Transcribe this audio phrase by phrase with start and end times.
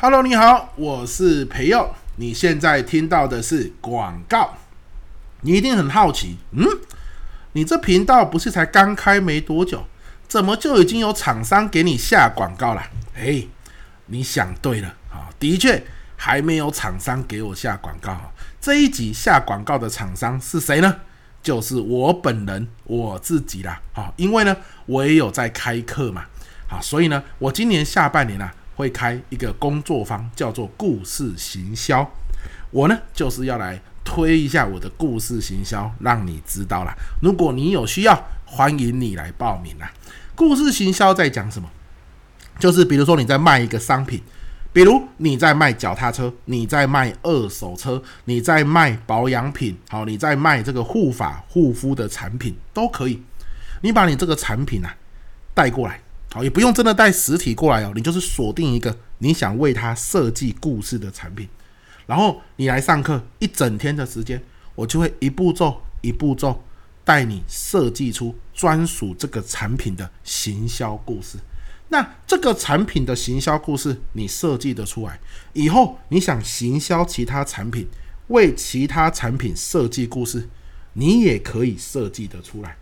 [0.00, 1.92] Hello，你好，我是培佑。
[2.18, 4.54] 你现在听到的是广告。
[5.40, 6.64] 你一定很好奇，嗯，
[7.54, 9.84] 你这频道不是才刚开没多久，
[10.28, 12.82] 怎么就已经有厂商给你下广告了？
[13.16, 13.42] 哎，
[14.06, 15.84] 你想对了啊，的确
[16.14, 18.16] 还没有厂商给我下广告。
[18.60, 20.94] 这一集下广告的厂商是谁呢？
[21.42, 23.80] 就是我本人我自己啦。
[23.92, 24.56] 好，因为呢，
[24.86, 26.26] 我也有在开课嘛。
[26.68, 28.54] 好，所以呢，我今年下半年啊。
[28.78, 32.08] 会开一个工作坊，叫做故事行销。
[32.70, 36.94] 我呢，就是要来推一下我的故事行销，让你知道啦。
[37.20, 39.90] 如果你有需要，欢迎你来报名啦。
[40.36, 41.68] 故事行销在讲什么？
[42.60, 44.22] 就是比如说你在卖一个商品，
[44.72, 53.20] 比如你在卖脚踏车，你在卖二手车，你在卖保养品，好，你在卖这个护发护肤的产品都可以。
[53.82, 54.94] 你把你这个产品啊
[55.52, 56.00] 带过来。
[56.30, 61.48] 好，也不用真的带实体过来哦，你就是锁定一个你想为他设计故事的产品，
[62.06, 64.42] 然后你来上课一整天的时间，
[64.74, 66.62] 我就会一步骤一步骤
[67.02, 71.38] 带你设计出专属这个产品的行销故事。
[71.88, 75.18] 那这个产品的行销故事你设计得出来
[75.54, 77.88] 以后，你想行销其他产品，
[78.26, 80.46] 为其他产品设计故事，
[80.92, 82.76] 你也可以设计得出来。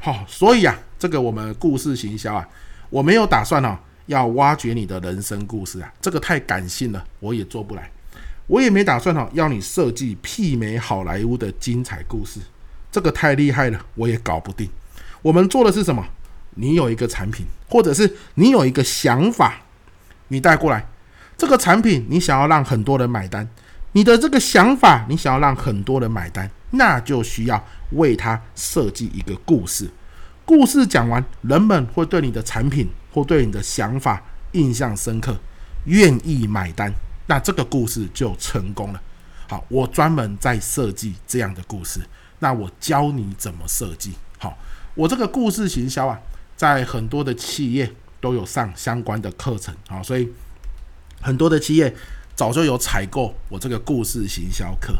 [0.00, 2.48] 好，所以啊，这个我们故事行销啊，
[2.88, 7.90] 我没有打算哦，要挖掘你的人生故事啊，这个太感性了，我也做不来。
[8.46, 12.40] 我也没打算哦，要你设计媲美好莱坞的精彩故事，
[12.90, 14.68] 这个太厉害了，我也搞不定。
[15.20, 16.06] 我们做的是什么？
[16.54, 19.60] 你有一个产品，或者是你有一个想法，
[20.28, 20.86] 你带过来，
[21.36, 23.46] 这个产品你想要让很多人买单，
[23.92, 27.62] 你的这个想法你想要让很多人买单，那就需要。
[27.92, 29.90] 为他设计一个故事，
[30.44, 34.22] 故事讲完，人们会对你的产品或对你的想法
[34.52, 35.36] 印象深刻，
[35.84, 36.92] 愿意买单，
[37.26, 39.02] 那这个故事就成功了。
[39.48, 42.00] 好，我专门在设计这样的故事，
[42.40, 44.12] 那我教你怎么设计。
[44.38, 44.56] 好，
[44.94, 46.20] 我这个故事行销啊，
[46.56, 50.28] 在很多的企业都有上相关的课程，好，所以
[51.20, 51.94] 很多的企业
[52.34, 54.94] 早就有采购我这个故事行销课。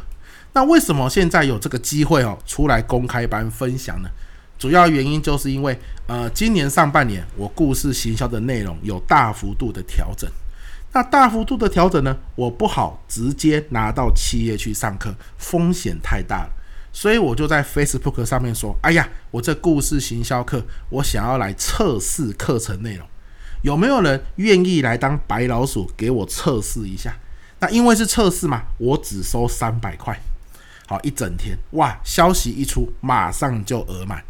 [0.58, 4.10] 那为什么现在有这个机会哦，出来公开班分享呢？
[4.58, 10.28] 主要原因就是因为，呃，今年上半年我故事行销的内容有大幅度的调整。
[10.92, 16.50] 那大幅度的调整呢，我不好直接拿到企业去上课，风险太大了。
[16.92, 23.06] 所以我就在 Facebook 上面说：“哎呀，我这故事行销课，我想要来测试课程内容，
[23.62, 27.14] 有没有人愿意来当白老鼠给我测试一下？
[27.60, 30.18] 那因为是测试嘛，我只收三百块。”
[30.88, 32.00] 好，一整天哇！
[32.02, 34.24] 消息一出，马上就额满。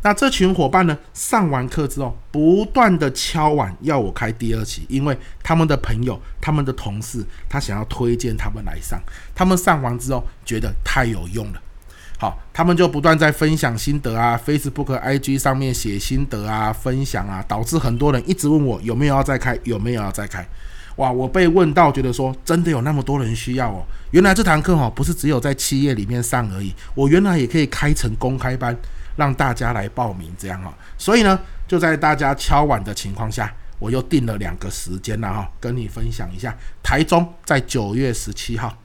[0.00, 9.02] 那这群伙伴呢，上完课之后，不断的敲碗要我开第二期，因为他们的朋友、他们的同事，他想要推荐他们来上。
[9.34, 11.60] 他们上完之后，觉得太有用了。
[12.16, 20.46] 好，他们就不断在分享心得啊，Facebook、IG 上面写心得啊，分享啊，导致很多人一直问我有没有要再开，有没有要再开。
[20.96, 21.10] 哇！
[21.10, 23.84] 我被问到，觉得说真的有那么多人需要哦。
[24.12, 28.76] 原来这堂课哈不是只有在企业里面上而已，我原来也可以开成公开班，
[29.16, 30.72] 让大家来报名这样哈。
[30.96, 36.56] 所以呢，就在大家敲碗的情况下，我又定了两个时间了哈，跟你分享一下。
[36.82, 38.76] 台中在九月十七号，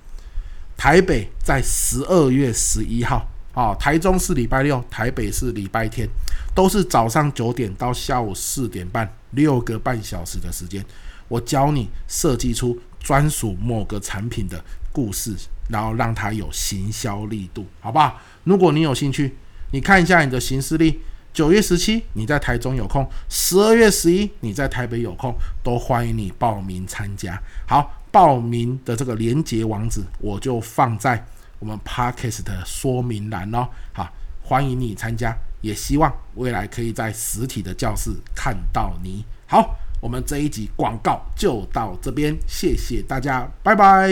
[0.76, 3.28] 台北在十二月十一号。
[3.56, 6.08] 哦，台中是礼拜六，台北是礼拜天，
[6.56, 10.86] 都是早上九点到下午四点半，六个半小时的时间。
[11.30, 15.34] 我教你设计出专属某个产品的故事，
[15.70, 18.20] 然后让它有行销力度，好不好？
[18.44, 19.38] 如果你有兴趣，
[19.72, 21.00] 你看一下你的行事历，
[21.32, 27.42] 九月十七你在台中有空，十二月十一你在台北有空，都欢迎你报名参加。
[27.68, 31.24] 好，报名的这个连结网址我就放在
[31.60, 33.70] 我们 Podcast 的说明栏哦。
[33.94, 34.12] 好，
[34.42, 39.24] 欢迎你参加，也希望未来可以在实体的教室看到你。
[39.46, 39.78] 好。
[40.02, 44.10] 我们这一集广告就到这边，谢谢大家，拜拜。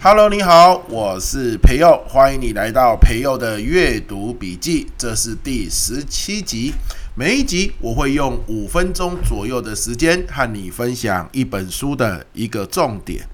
[0.00, 6.74] Hello，你好，我是培佑，欢迎你来到培佑的阅读笔记，这是第十七集。
[7.16, 13.24] 每一集我会用五分钟左右的时间和你分享一本书的一个重点。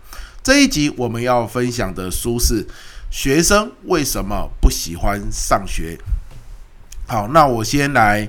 [0.42, 2.62] 这一集我们要分享的书是
[3.10, 5.96] 《学生为什么不喜欢上学》。
[7.10, 8.28] 好，那我先来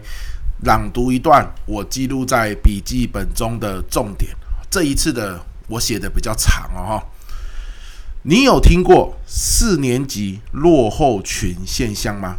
[0.64, 4.34] 朗读一段我记录在笔记本中的重点。
[4.70, 7.04] 这一次的我写的比较长哦。
[8.24, 12.38] 你有听过四年级落后群现象吗？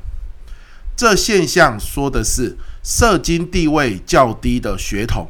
[0.97, 5.29] 这现象说的是社经地位较低的学童，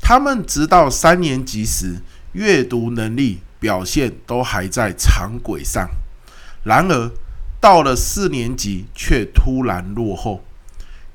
[0.00, 2.02] 他们直到三年级时，
[2.32, 5.88] 阅读能力表现都还在常轨上，
[6.64, 7.10] 然而
[7.60, 10.44] 到了四年级却突然落后。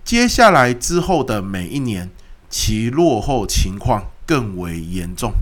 [0.04, 2.10] 接下来之后的每一年，
[2.50, 5.34] 其落后情况更为严重。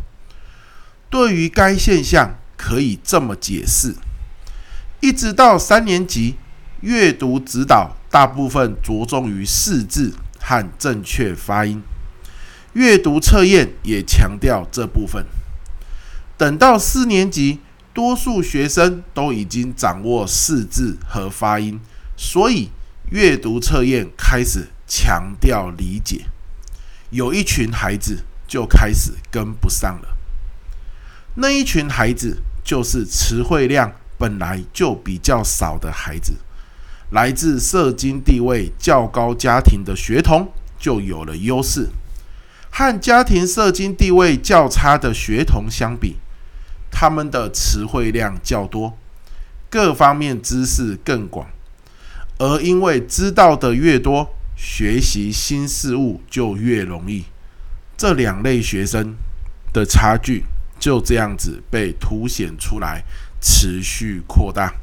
[1.10, 3.96] 对于该现象，可以这么解释：
[5.00, 6.36] 一直到三年级，
[6.82, 10.14] 阅读指导大部分着重于四字
[10.48, 11.82] 和正确发音，
[12.74, 15.26] 阅读测验也强调这部分。
[16.38, 17.62] 等到四年级，
[17.96, 21.80] 多数学生都已经掌握四字和发音，
[22.16, 22.70] 所以
[23.10, 26.26] 阅读测验开始强调理解。
[27.10, 30.16] 有一群孩子就开始跟不上了。
[31.38, 36.34] 那一群孩子就是词汇量本来就比较少的孩子，
[37.12, 41.90] 来自社经地位较高家庭的学童就有了优势，
[42.72, 46.18] 和家庭社经地位较差的学童相比，
[46.92, 48.98] 他们的词汇量较多，
[49.70, 51.48] 各方面知识更广，
[52.40, 57.26] 而因为知道的越多，学习新事物就越容易。
[57.96, 59.16] 这两类学生
[59.72, 60.44] 的差距
[60.78, 63.04] 就这样子被凸显出来，
[63.40, 64.74] 持续扩大。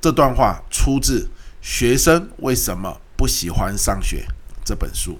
[0.00, 1.20] 这段话出自
[1.60, 4.26] 《学生为什么不喜欢上学》
[4.64, 5.18] 这本书。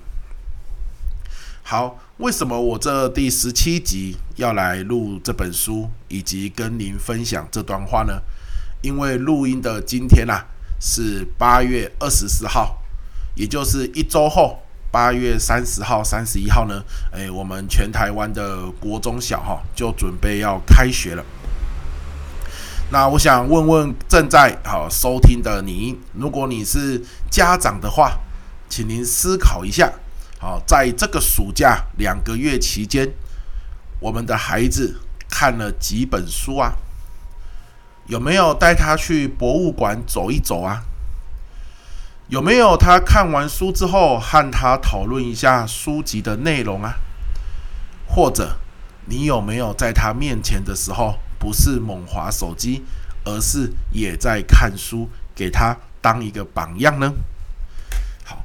[1.63, 1.99] 好。
[2.19, 8.23] 为什么我这第十七集要来录这本书，以及跟您分享这段话呢？
[8.81, 10.47] 因为录音的今天啊，
[10.81, 12.79] 是八月二十四号，
[13.35, 16.83] 也就是一周后，八月三十号、三十一号呢，
[17.13, 21.23] 诶，我们全台湾的国中小哈就准备要开学了。
[22.89, 28.21] 那我想问问正在好收听的你，如果你是家长的话，
[28.69, 29.93] 请您思考一下。
[30.39, 33.13] 好，在这个暑假两个月期间，
[33.99, 36.75] 我们的孩子看了几本书啊？
[38.07, 40.85] 有没有带他去博物馆走一走啊？
[42.29, 46.95] 有没有他看完书之后和他讨论一下书籍的内容啊？
[48.07, 48.57] 或者
[49.07, 52.83] 你有没有在他面前的时候，不是猛滑手机，
[53.25, 57.13] 而是也在看书，给他当一个榜样呢？
[58.25, 58.45] 好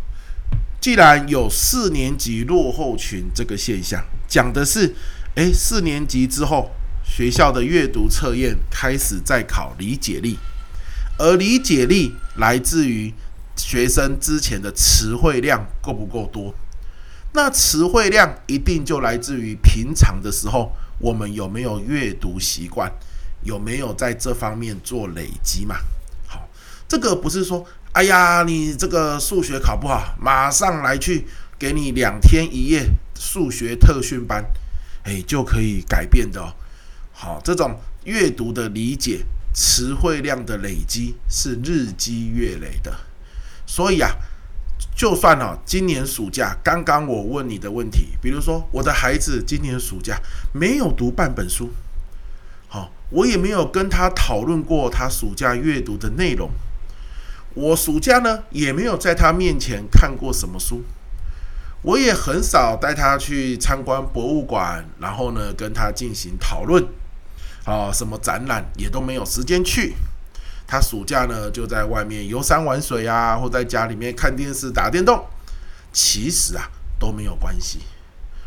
[0.80, 4.94] 既然有四年级落后群这个现象，讲的是，
[5.34, 6.70] 诶，四年级之后
[7.04, 10.38] 学校的阅读测验开始在考理解力，
[11.18, 13.12] 而理解力来自于
[13.56, 16.54] 学生之前的词汇量够不够多，
[17.34, 22.92] 那词汇量一定就来自于平常的时候我们有没有阅读习惯，
[23.44, 25.76] 有没有在这方面做累积嘛？
[26.28, 26.48] 好，
[26.88, 27.66] 这个不是说。
[27.94, 31.28] 哎呀，你这个数学考不好，马上来去
[31.60, 32.86] 给你两天一夜
[33.20, 34.46] 数学特训班，
[35.04, 36.54] 哎，就可以改变的哦。
[37.12, 42.96] 好，这种阅读的理解、词汇量的累积是日积月累的。
[43.66, 44.16] 所以啊，
[44.96, 50.20] 就算哦，今年暑假刚刚我问你的问题，比如说我的孩子今年暑假
[50.54, 51.72] 没有读半本书，
[52.68, 56.52] 好，我也没有跟他讨论过他暑假阅读的内容。
[57.54, 60.84] 我暑假呢也没有在他面前看过什么书，
[61.82, 66.86] 我也很少带他去参观博物馆，然后呢跟他进行讨论，
[67.66, 69.96] 啊，什么展览也都没有时间去。
[70.72, 75.28] 他暑假呢就在外面游山玩水啊，或在家里面看电视打电动。
[75.92, 77.80] 其实啊都没有关系，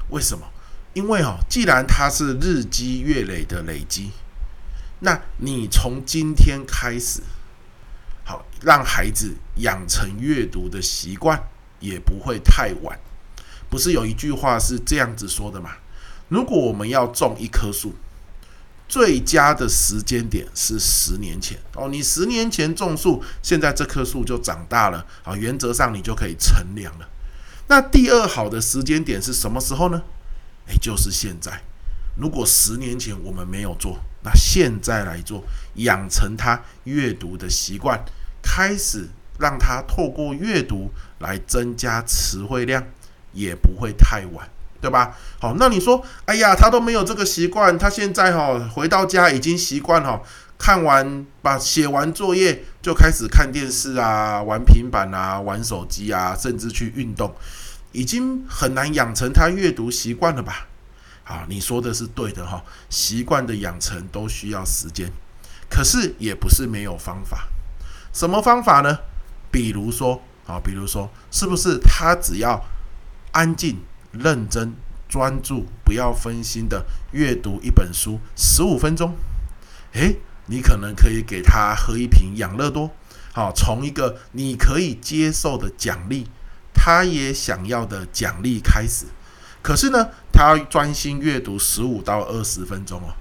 [0.09, 0.47] 为什么？
[0.95, 4.11] 因为哦，既然他是日积月累的累积，
[5.01, 7.21] 那你从今天开始。
[8.25, 11.39] 好，让孩子养成阅读的习惯，
[11.79, 12.99] 也不会太晚。
[13.69, 15.73] 不是有一句话是这样子说的吗？
[16.31, 17.95] 如果我们要种一棵树，
[18.89, 21.89] 最佳的时间点是十年前哦。
[21.89, 27.09] 你十年前种树，现在这棵树就长大了啊，原则上你就可以乘凉了。
[27.69, 30.03] 那第二好的时间点是什么时候呢？
[30.69, 31.63] 诶，就是现在。
[32.17, 35.43] 如果十年前我们没有做，那现在来做，
[35.75, 38.05] 养成他阅读的习惯，
[38.41, 42.87] 开始让他透过阅读来增加词汇量，
[43.33, 44.49] 也不会太晚，
[44.85, 45.17] 对吧？
[45.41, 50.21] 好，那你说，哎呀，他都没有这个习惯，他现在哈回到家已经习惯哈，
[50.59, 57.35] 看完把写完作业就开始看电视啊，玩平板啊，玩手机啊，甚至去运动，
[57.93, 60.67] 已经很难养成他阅读习惯了吧？
[61.25, 65.11] 啊，你说的是对的哈，习惯的养成都需要时间，
[65.71, 67.49] 可是也不是没有方法。
[68.13, 68.99] 什么方法呢？
[69.51, 72.63] 比如说啊，比如说，是不是他只要
[73.33, 73.79] 安静、
[74.19, 74.75] 认真、
[75.09, 79.15] 专注，不要分心的阅读一本书十五分钟？
[79.93, 80.17] 诶，
[80.47, 82.91] 你可能可以给他喝一瓶养乐多，
[83.33, 86.27] 好，从一个你可以接受的奖励，
[86.73, 89.07] 他也想要的奖励开始。
[89.63, 93.15] 可是呢，他要专心阅读十五到二十分钟哦。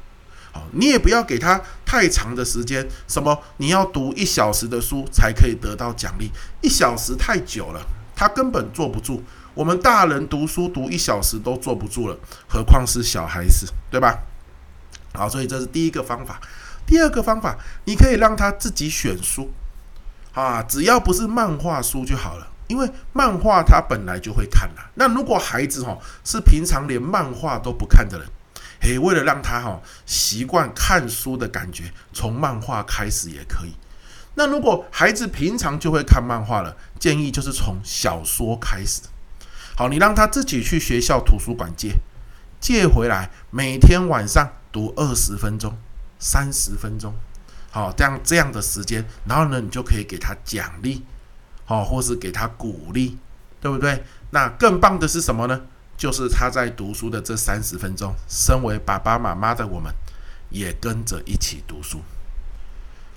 [0.52, 2.88] 好，你也不要给他太长的时间。
[3.08, 3.42] 什么？
[3.58, 6.30] 你要读一小时的书才可以得到奖励？
[6.62, 7.82] 一小时太久了，
[8.16, 9.24] 他根本坐不住。
[9.54, 12.18] 我们大人读书读一小时都坐不住了，
[12.48, 14.20] 何况是小孩子，对吧？
[15.14, 16.42] 好，所以这是第一个方法。
[16.86, 17.56] 第二个方法，
[17.86, 19.52] 你可以让他自己选书
[20.34, 22.48] 啊，只要不是漫画书就好了。
[22.68, 24.90] 因为漫画他本来就会看了。
[24.96, 28.28] 那如果孩子哈是平常连漫画都不看的人。
[28.82, 33.74] 嘿，为了让他哈习惯看书的感觉，从漫画开始也可以。
[34.36, 39.02] 那如果孩子平常就会看漫画了，建议就是从小说开始。
[39.76, 41.96] 好，你让他自己去学校图书馆借，
[42.60, 45.76] 借回来，每天晚上读二十分钟、
[46.20, 47.14] 三十分钟。
[47.72, 51.04] 好，这样这样的时间，然后呢，你就可以给他奖励，
[51.66, 53.18] 好，或是给他鼓励，
[53.60, 54.04] 对不对？
[54.30, 55.60] 那更棒的是什么呢？
[55.98, 59.92] 就是他在读书的这三十分钟，身为爸爸妈妈的我们，
[60.50, 62.00] 也跟着一起读书，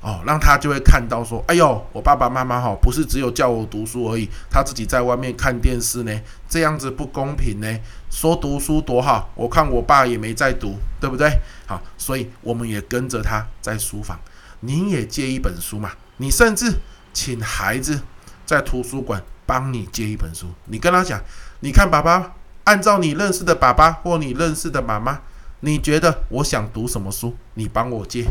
[0.01, 7.79] 哦，让他就会看到说，哎呦，我爸爸妈妈哈，不是只有叫我读书而已，他自己在外面看电视呢，这样子不公平呢。
[8.11, 11.39] 说读书多好，我看我爸也没在读，对不对？
[11.67, 14.19] 好，所以我们也跟着他在书房，
[14.61, 16.73] 你也借一本书嘛，你甚至
[17.13, 18.01] 请孩子
[18.45, 21.21] 在图书馆帮你借一本书，你跟他讲，
[21.61, 22.33] 你看爸爸。
[22.67, 25.21] 按照你认识的爸爸或你认识的妈妈，
[25.61, 27.33] 你觉得我想读什么书？
[27.55, 28.27] 你帮我借。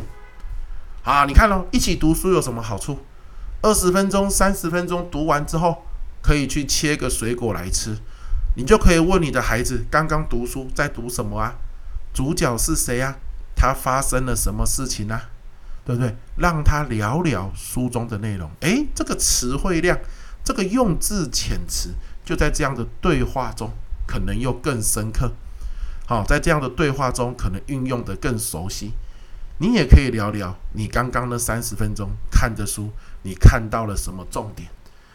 [1.05, 2.97] 啊，你看咯，一起读书有什么好处？
[3.61, 5.83] 二十分钟、三十分钟读完之后，
[6.23, 7.95] 可以去切个水果来吃。
[8.55, 11.53] 你就可以问你的孩子，刚刚读书在读什么啊？
[12.11, 13.17] 主角是谁啊？
[13.55, 15.29] 他发生了什么事情啊？
[15.85, 16.15] 对不对？
[16.37, 18.49] 让他聊聊书中的内容。
[18.61, 19.99] 诶，这个词汇量，
[20.43, 21.93] 这个用字遣词，
[22.25, 23.71] 就在这样的对话中。
[24.07, 25.31] 可能又更深刻，
[26.05, 28.93] 好，在这样的对话中，可能运用得更熟悉。
[29.57, 32.91] 你也可以聊聊你刚刚那三十分钟看的书，
[33.23, 34.69] 你看到了什么重点？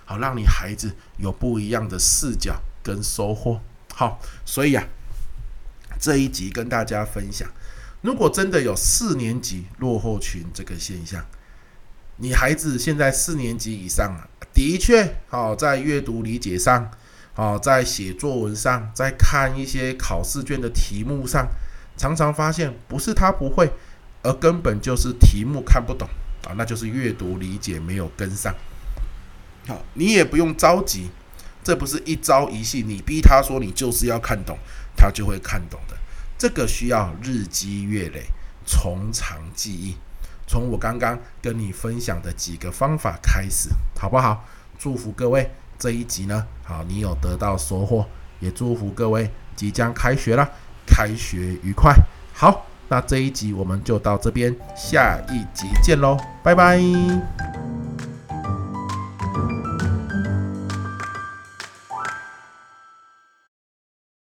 [0.04, 3.60] 好，让你孩子有不一样的视角跟收获。
[3.94, 4.84] 好，所以啊，
[5.98, 7.48] 这一集跟大家分享，
[8.00, 11.24] 如果真的有四年级落后群这个现象，
[12.16, 16.90] 你孩子现在四年级以上啊，的确，好，在阅读理解上。
[17.36, 21.48] 哦，在写作文上，在看一些考试卷的题目上，
[21.96, 23.72] 常常发现不是他不会，
[24.22, 26.08] 而根本就是题目看不懂
[26.44, 28.54] 啊，那就是阅读理解没有跟上。
[29.66, 31.10] 好，你也不用着急，
[31.62, 34.58] 这不是一朝一夕，你逼他说你就是要看懂，
[34.96, 35.96] 他就会看懂的。
[36.38, 38.24] 这个需要日积月累，
[38.66, 39.96] 从长计议。
[40.46, 44.44] 从我刚刚跟你分享的几个方法开始，好不好？
[44.78, 45.50] 祝福各位。
[45.78, 48.06] 这一集呢，好，你有得到收获，
[48.38, 50.46] 也祝福各位即将开学了，
[50.86, 51.94] 开学愉快。
[52.34, 56.78] 好，那这一集我们就到这边，下一集见喽，拜拜。